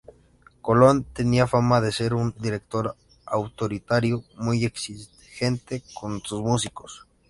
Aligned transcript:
Colonne 0.63 1.05
tenía 1.13 1.45
fama 1.45 1.79
de 1.79 1.91
ser 1.91 2.15
un 2.15 2.33
director 2.39 2.95
autoritario 3.27 4.23
muy 4.35 4.65
exigente 4.65 5.83
con 5.93 6.23
sus 6.23 6.41
músicos. 6.41 7.05